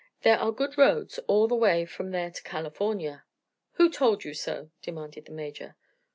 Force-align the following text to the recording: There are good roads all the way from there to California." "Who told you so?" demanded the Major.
There 0.23 0.39
are 0.39 0.51
good 0.51 0.79
roads 0.79 1.19
all 1.27 1.47
the 1.47 1.53
way 1.55 1.85
from 1.85 2.09
there 2.09 2.31
to 2.31 2.41
California." 2.41 3.23
"Who 3.73 3.87
told 3.87 4.23
you 4.23 4.33
so?" 4.33 4.71
demanded 4.81 5.25
the 5.25 5.31
Major. 5.31 5.75